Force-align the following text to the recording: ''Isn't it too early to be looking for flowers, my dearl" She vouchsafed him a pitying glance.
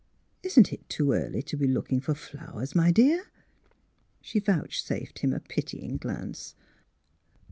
''Isn't 0.41 0.73
it 0.73 0.89
too 0.89 1.11
early 1.11 1.43
to 1.43 1.55
be 1.55 1.67
looking 1.67 2.01
for 2.01 2.15
flowers, 2.15 2.73
my 2.73 2.89
dearl" 2.91 3.23
She 4.19 4.39
vouchsafed 4.39 5.19
him 5.19 5.31
a 5.31 5.39
pitying 5.39 5.97
glance. 5.97 6.55